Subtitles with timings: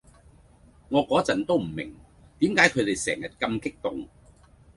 [0.89, 1.95] 我個陣都唔明
[2.39, 4.07] 點解佢哋成日咁激動⠀